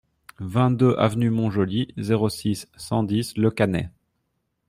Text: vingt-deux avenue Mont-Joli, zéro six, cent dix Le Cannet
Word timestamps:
vingt-deux 0.39 0.95
avenue 0.97 1.29
Mont-Joli, 1.29 1.93
zéro 1.95 2.27
six, 2.27 2.67
cent 2.75 3.03
dix 3.03 3.37
Le 3.37 3.51
Cannet 3.51 3.91